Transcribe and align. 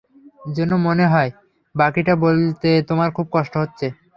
যেন 0.53 0.71
মনে 0.85 1.05
হয়, 1.07 1.31
বাকিটা 1.75 2.13
বলতে 2.23 2.69
তোমার 2.89 3.09
খুব 3.11 3.27
কষ্ট 3.31 3.53
হচ্ছে। 3.57 3.87